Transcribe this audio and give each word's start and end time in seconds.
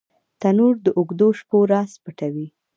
تنور 0.41 0.75
د 0.85 0.87
اوږدو 0.97 1.27
شپو 1.39 1.57
راز 1.71 1.91
پټوي 2.03 2.47